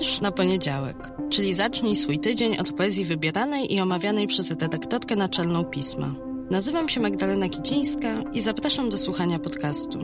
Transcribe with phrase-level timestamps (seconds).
[0.00, 0.96] Wiersz na poniedziałek,
[1.30, 6.14] czyli zacznij swój tydzień od poezji wybieranej i omawianej przez redaktorkę naczelną pisma.
[6.50, 9.98] Nazywam się Magdalena Kicińska i zapraszam do słuchania podcastu.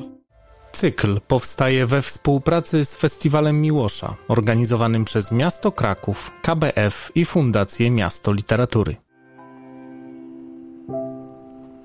[0.73, 8.33] Cykl powstaje we współpracy z Festiwalem Miłosza, organizowanym przez Miasto Kraków, KBF i Fundację Miasto
[8.33, 8.97] Literatury.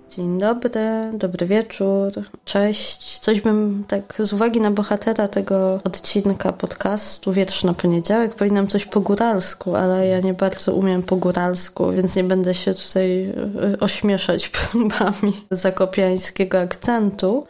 [0.09, 2.11] Dzień dobry, dobry wieczór,
[2.45, 3.19] cześć.
[3.19, 8.85] Coś bym tak z uwagi na bohatera tego odcinka podcastu Wietrz na poniedziałek powinnam coś
[8.85, 13.33] po góralsku, ale ja nie bardzo umiem po góralsku, więc nie będę się tutaj
[13.73, 17.47] y, ośmieszać próbami zakopiańskiego akcentu.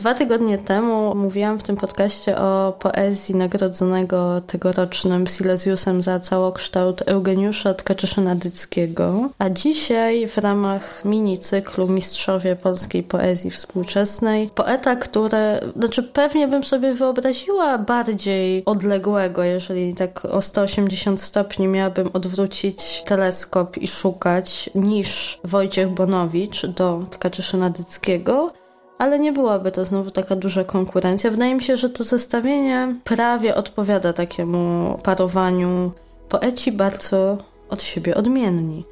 [0.00, 7.74] Dwa tygodnie temu mówiłam w tym podcaście o poezji nagrodzonego tegorocznym Silesiusem za całokształt Eugeniusza
[7.74, 14.50] Tkaczyszyna-Dyckiego, a dzisiaj w ramach mini cyklu Mistrzowie Polskiej Poezji Współczesnej.
[14.54, 15.38] Poeta, który,
[15.76, 23.78] znaczy pewnie bym sobie wyobraziła bardziej odległego, jeżeli tak o 180 stopni miałabym odwrócić teleskop
[23.78, 28.59] i szukać, niż Wojciech Bonowicz do Tkachyszyna-Dyckiego,
[29.00, 31.30] ale nie byłaby to znowu taka duża konkurencja.
[31.30, 35.92] Wydaje mi się, że to zestawienie prawie odpowiada takiemu parowaniu.
[36.28, 38.84] Poeci bardzo od siebie odmienni.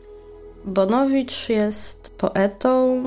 [0.64, 3.02] Bonowicz jest poetą,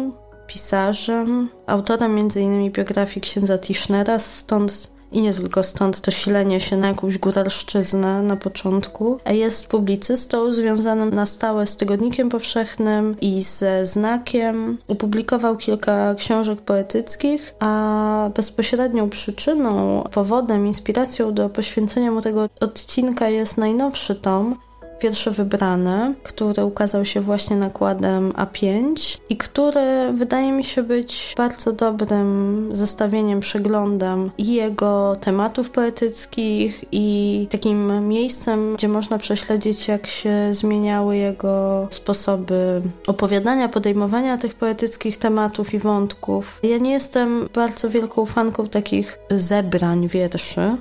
[0.47, 2.72] pisarzem, autorem m.in.
[2.72, 8.36] biografii księdza Tischnera, stąd i nie tylko stąd to silenie się na jakąś góralszczyznę na
[8.36, 9.18] początku.
[9.26, 14.78] Jest publicystą związanym na stałe z Tygodnikiem Powszechnym i ze Znakiem.
[14.88, 23.58] Opublikował kilka książek poetyckich, a bezpośrednią przyczyną, powodem, inspiracją do poświęcenia mu tego odcinka jest
[23.58, 24.56] najnowszy tom,
[25.02, 28.95] Pierwsze wybrane, który ukazał się właśnie nakładem A5
[29.30, 37.47] i który wydaje mi się być bardzo dobrym zestawieniem, przeglądem i jego tematów poetyckich i
[37.51, 45.73] takim miejscem, gdzie można prześledzić, jak się zmieniały jego sposoby opowiadania, podejmowania tych poetyckich tematów
[45.73, 46.59] i wątków.
[46.63, 50.78] Ja nie jestem bardzo wielką fanką takich zebrań wierszy,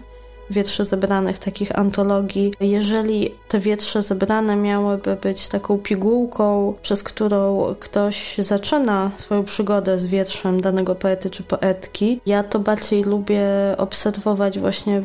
[0.51, 2.55] wietrze zebranych, takich antologii.
[2.61, 10.07] Jeżeli te wietrze zebrane miałyby być taką pigułką, przez którą ktoś zaczyna swoją przygodę z
[10.07, 13.43] wietrzem danego poety czy poetki, ja to bardziej lubię
[13.79, 15.03] obserwować właśnie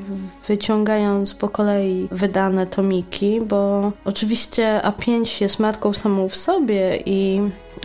[0.47, 7.41] wyciągając po kolei wydane tomiki, bo oczywiście A5 jest marką samą w sobie i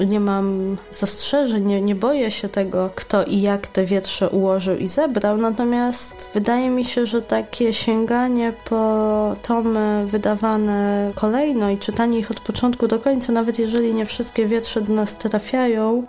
[0.07, 4.89] nie mam zastrzeżeń, nie, nie boję się tego, kto i jak te wietrze ułożył i
[4.89, 12.31] zebrał, natomiast wydaje mi się, że takie sięganie po tomy wydawane kolejno i czytanie ich
[12.31, 16.07] od początku do końca, nawet jeżeli nie wszystkie wietrze do nas trafiają,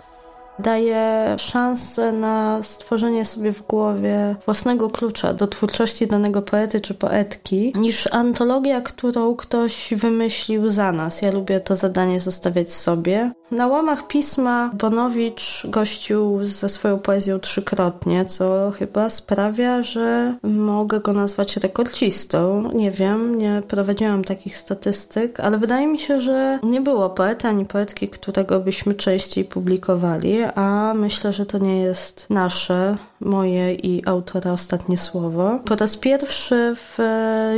[0.62, 7.72] daje szansę na stworzenie sobie w głowie własnego klucza do twórczości danego poety czy poetki,
[7.76, 11.22] niż antologia, którą ktoś wymyślił za nas.
[11.22, 13.32] Ja lubię to zadanie zostawiać sobie.
[13.50, 21.12] Na łamach pisma Bonowicz gościł ze swoją poezją trzykrotnie, co chyba sprawia, że mogę go
[21.12, 22.70] nazwać rekordzistą.
[22.74, 27.66] Nie wiem, nie prowadziłam takich statystyk, ale wydaje mi się, że nie było poeta ani
[27.66, 34.52] poetki, którego byśmy częściej publikowali, a myślę, że to nie jest nasze, moje i autora
[34.52, 35.60] ostatnie słowo.
[35.64, 36.98] Po raz pierwszy w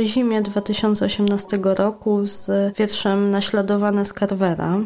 [0.03, 4.79] zimie 2018 roku z wierszem Naśladowane z Carvera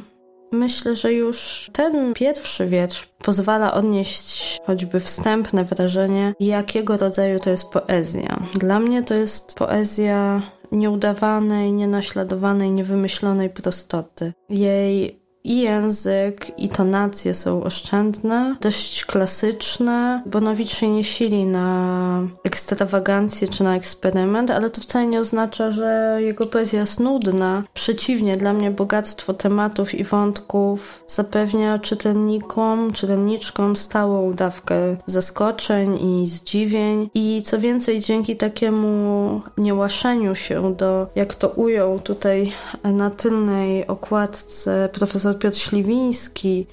[0.51, 7.69] Myślę, że już ten pierwszy wiersz pozwala odnieść choćby wstępne wrażenie, jakiego rodzaju to jest
[7.69, 8.39] poezja.
[8.53, 14.33] Dla mnie to jest poezja nieudawanej, nienaśladowanej, niewymyślonej prostoty.
[14.49, 20.23] Jej i język, i tonacje są oszczędne, dość klasyczne.
[20.25, 26.17] Bonowicz się nie sili na ekstrawagancję czy na eksperyment, ale to wcale nie oznacza, że
[26.19, 27.63] jego poezja jest nudna.
[27.73, 37.09] Przeciwnie, dla mnie bogactwo tematów i wątków zapewnia czytelnikom, czytelniczkom stałą dawkę zaskoczeń i zdziwień.
[37.13, 42.51] I co więcej, dzięki takiemu niełaszeniu się do, jak to ujął tutaj
[42.83, 46.67] na tylnej okładce profesor profesor Piotr Śliwiński,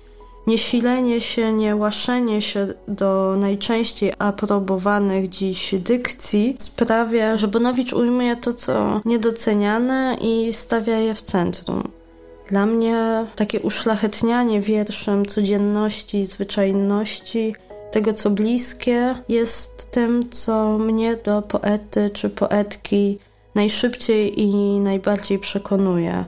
[0.46, 8.52] niesilenie się, nie łaszenie się do najczęściej aprobowanych dziś dykcji sprawia, że Bonowicz ujmuje to,
[8.54, 11.82] co niedoceniane i stawia je w centrum.
[12.48, 17.54] Dla mnie takie uszlachetnianie wierszem codzienności, zwyczajności,
[17.90, 23.18] tego co bliskie, jest tym, co mnie do poety czy poetki
[23.54, 26.24] najszybciej i najbardziej przekonuje.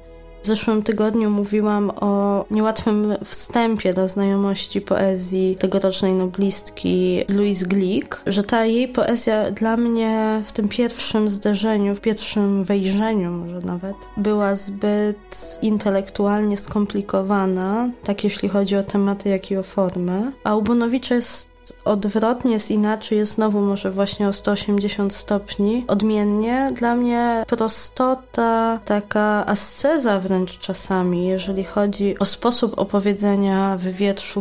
[0.49, 8.43] W zeszłym tygodniu mówiłam o niełatwym wstępie do znajomości poezji tegorocznej noblistki Louise Glick, że
[8.43, 14.55] ta jej poezja dla mnie w tym pierwszym zderzeniu, w pierwszym wejrzeniu może nawet, była
[14.55, 20.33] zbyt intelektualnie skomplikowana, tak jeśli chodzi o tematy, jak i o formę.
[20.45, 25.85] A u Bonowicza jest odwrotnie, jest inaczej, jest znowu może właśnie o 180 stopni.
[25.89, 33.87] Odmiennie dla mnie prostota, taka asceza wręcz czasami, jeżeli chodzi o sposób opowiedzenia w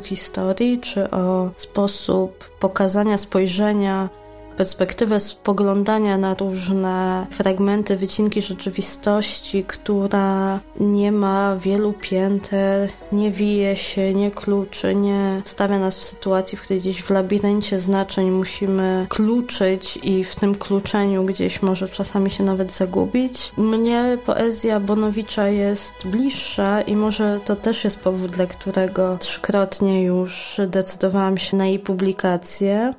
[0.01, 4.09] historii, czy o sposób pokazania spojrzenia
[4.57, 14.13] perspektywę spoglądania na różne fragmenty, wycinki rzeczywistości, która nie ma wielu pięter, nie wije się,
[14.13, 19.99] nie kluczy, nie stawia nas w sytuacji, w której gdzieś w labiryncie znaczeń musimy kluczyć
[20.03, 23.51] i w tym kluczeniu gdzieś może czasami się nawet zagubić.
[23.57, 30.61] Mnie poezja Bonowicza jest bliższa i może to też jest powód, dla którego trzykrotnie już
[30.67, 32.93] decydowałam się na jej publikację.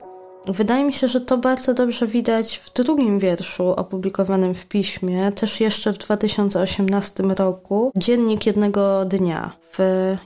[0.47, 5.61] Wydaje mi się, że to bardzo dobrze widać w drugim wierszu opublikowanym w piśmie, też
[5.61, 9.79] jeszcze w 2018 roku, Dziennik jednego dnia, w,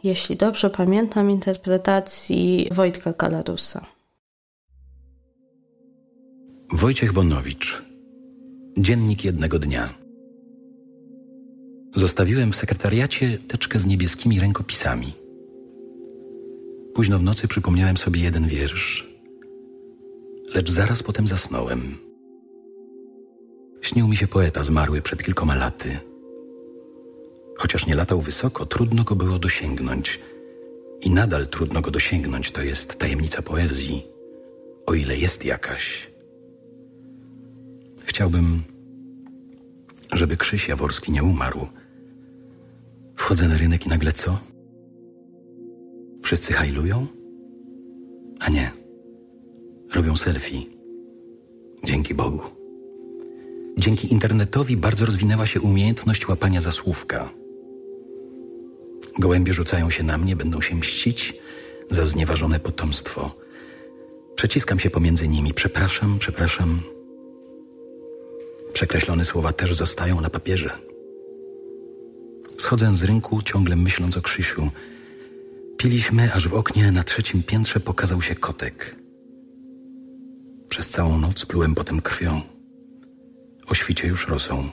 [0.05, 3.87] jeśli dobrze pamiętam, interpretacji Wojtka Kalarusa.
[6.73, 7.82] Wojciech Bonowicz.
[8.79, 9.88] Dziennik jednego dnia.
[11.94, 15.12] Zostawiłem w sekretariacie teczkę z niebieskimi rękopisami.
[16.94, 19.06] Późno w nocy przypomniałem sobie jeden wiersz–
[20.54, 21.80] lecz zaraz potem zasnąłem.
[23.80, 25.98] Śnił mi się poeta zmarły przed kilkoma laty.
[27.56, 30.20] Chociaż nie latał wysoko, trudno go było dosięgnąć.
[31.00, 34.06] I nadal trudno go dosięgnąć, to jest tajemnica poezji,
[34.86, 36.10] o ile jest jakaś.
[38.04, 38.62] Chciałbym,
[40.12, 41.66] żeby Krzyś Jaworski nie umarł.
[43.16, 44.38] Wchodzę na rynek i nagle co?
[46.22, 47.06] Wszyscy hajlują?
[48.40, 48.81] A nie
[49.94, 50.66] robią selfie.
[51.84, 52.40] Dzięki Bogu.
[53.78, 57.28] Dzięki internetowi bardzo rozwinęła się umiejętność łapania za słówka.
[59.18, 61.34] Gołębie rzucają się na mnie, będą się mścić
[61.90, 63.30] za znieważone potomstwo.
[64.36, 65.54] Przeciskam się pomiędzy nimi.
[65.54, 66.80] Przepraszam, przepraszam.
[68.72, 70.70] Przekreślone słowa też zostają na papierze.
[72.58, 74.68] Schodzę z rynku, ciągle myśląc o Krzysiu.
[75.76, 79.01] Piliśmy, aż w oknie na trzecim piętrze pokazał się kotek.
[80.72, 82.40] Przez całą noc plułem potem krwią.
[83.69, 84.64] O świcie już rosą.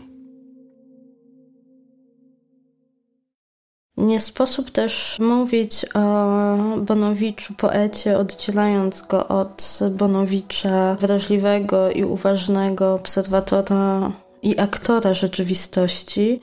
[3.97, 6.37] Nie sposób też mówić o
[6.77, 14.11] Bonowiczu, poecie, oddzielając go od Bonowicza, wrażliwego i uważnego obserwatora
[14.41, 16.39] i aktora rzeczywistości,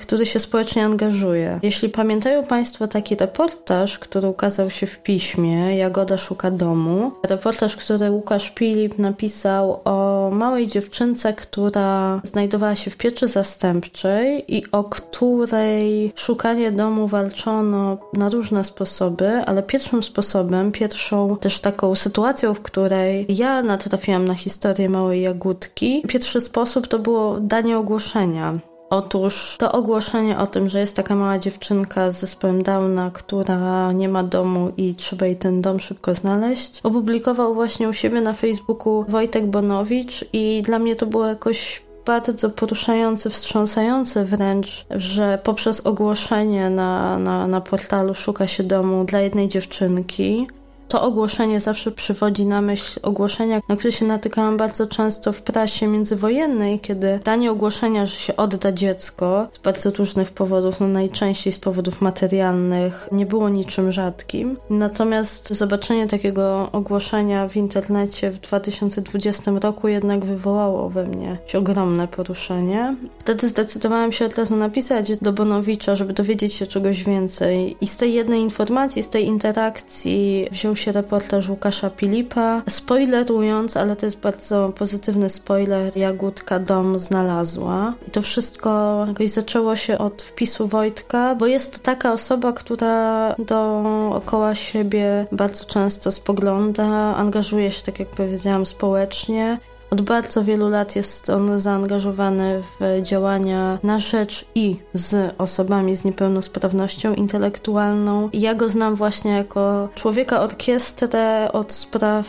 [0.00, 1.60] który się społecznie angażuje.
[1.62, 8.10] Jeśli pamiętają Państwo taki reportaż, który ukazał się w piśmie Jagoda szuka domu, reportaż, który
[8.10, 16.12] Łukasz Pilip napisał o małej dziewczynce, która znajdowała się w pieczy zastępczej i o której
[16.16, 23.26] szukanie domu walczono na różne sposoby, ale pierwszym sposobem, pierwszą też taką sytuacją, w której
[23.28, 30.38] ja natrafiłam na historię małej Jagódki, pierwszy sposób to było danie ogłoszenia Otóż to ogłoszenie
[30.38, 34.94] o tym, że jest taka mała dziewczynka z zespołem Downa, która nie ma domu i
[34.94, 40.62] trzeba jej ten dom szybko znaleźć, opublikował właśnie u siebie na Facebooku Wojtek Bonowicz i
[40.62, 47.60] dla mnie to było jakoś bardzo poruszające, wstrząsające wręcz, że poprzez ogłoszenie na, na, na
[47.60, 50.46] portalu szuka się domu dla jednej dziewczynki,
[50.90, 55.86] to ogłoszenie zawsze przywodzi na myśl ogłoszenia, na które się natykałam bardzo często w prasie
[55.86, 61.58] międzywojennej, kiedy danie ogłoszenia, że się odda dziecko z bardzo różnych powodów, no najczęściej z
[61.58, 64.56] powodów materialnych, nie było niczym rzadkim.
[64.70, 72.96] Natomiast zobaczenie takiego ogłoszenia w internecie w 2020 roku jednak wywołało we mnie ogromne poruszenie.
[73.18, 77.76] Wtedy zdecydowałam się od razu napisać do Bonowicza, żeby dowiedzieć się czegoś więcej.
[77.80, 82.62] I z tej jednej informacji, z tej interakcji wziął się reportaż Łukasza Pilipa.
[82.68, 87.94] Spoilerując, ale to jest bardzo pozytywny spoiler, Jagódka dom znalazła.
[88.08, 93.34] I to wszystko jakoś zaczęło się od wpisu Wojtka, bo jest to taka osoba, która
[93.38, 99.58] dookoła siebie bardzo często spogląda, angażuje się, tak jak powiedziałam, społecznie.
[99.90, 106.04] Od bardzo wielu lat jest on zaangażowany w działania na rzecz i z osobami z
[106.04, 108.28] niepełnosprawnością intelektualną.
[108.32, 112.26] Ja go znam właśnie jako człowieka orkiestrę od spraw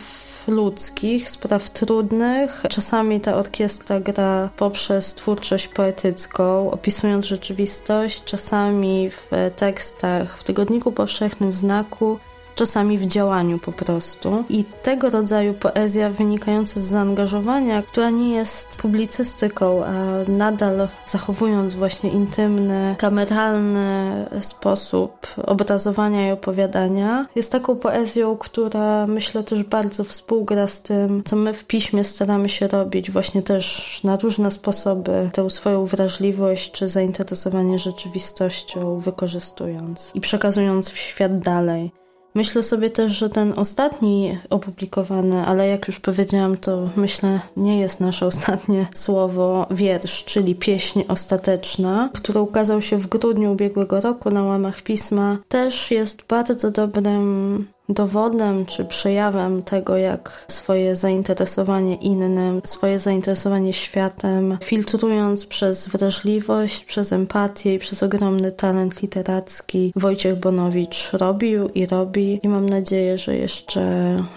[0.48, 2.64] ludzkich, spraw trudnych.
[2.70, 11.52] Czasami ta orkiestra gra poprzez twórczość poetycką, opisując rzeczywistość, czasami w tekstach w Tygodniku Powszechnym,
[11.52, 12.20] w Znaku,
[12.56, 14.44] czasami w działaniu po prostu.
[14.50, 19.94] I tego rodzaju poezja wynikająca z zaangażowania, która nie jest publicystyką, a
[20.32, 29.64] nadal zachowując właśnie intymny, kameralny sposób obrazowania i opowiadania, jest taką poezją, która myślę też
[29.64, 34.52] bardzo współgra z tym, co my w piśmie staramy się robić, właśnie też na różne
[34.52, 42.01] sposoby tę swoją wrażliwość czy zainteresowanie rzeczywistością wykorzystując i przekazując w świat dalej.
[42.34, 48.00] Myślę sobie też, że ten ostatni opublikowany, ale jak już powiedziałam, to myślę nie jest
[48.00, 54.44] nasze ostatnie słowo, wiersz, czyli pieśń ostateczna, który ukazał się w grudniu ubiegłego roku na
[54.44, 63.00] łamach pisma, też jest bardzo dobrym dowodem czy przejawem tego, jak swoje zainteresowanie innym, swoje
[63.00, 71.70] zainteresowanie światem, filtrując przez wrażliwość, przez empatię i przez ogromny talent literacki, Wojciech Bonowicz robił
[71.70, 73.82] i robi i mam nadzieję, że jeszcze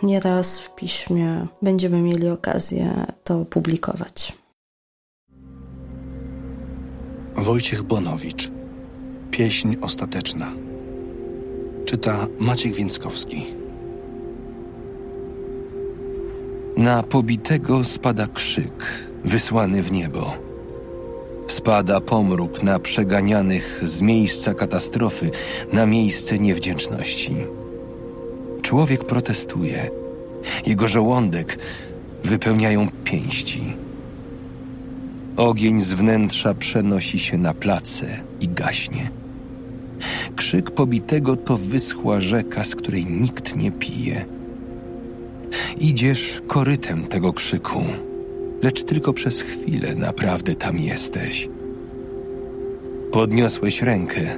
[0.02, 4.32] nie raz w piśmie będziemy mieli okazję to publikować.
[7.36, 8.50] Wojciech Bonowicz.
[9.30, 10.63] Pieśń ostateczna.
[11.84, 13.46] Czyta Maciek Więckowski.
[16.76, 20.34] Na pobitego spada krzyk, wysłany w niebo.
[21.46, 25.30] Spada pomruk na przeganianych z miejsca katastrofy
[25.72, 27.36] na miejsce niewdzięczności.
[28.62, 29.90] Człowiek protestuje.
[30.66, 31.58] Jego żołądek
[32.24, 33.76] wypełniają pięści.
[35.36, 39.23] Ogień z wnętrza przenosi się na place i gaśnie.
[40.54, 44.24] Krzyk pobitego to wyschła rzeka, z której nikt nie pije.
[45.80, 47.84] Idziesz korytem tego krzyku,
[48.62, 51.48] lecz tylko przez chwilę naprawdę tam jesteś.
[53.12, 54.36] Podniosłeś rękę,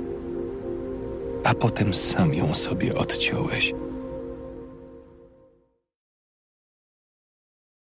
[1.44, 3.74] a potem sam ją sobie odciąłeś.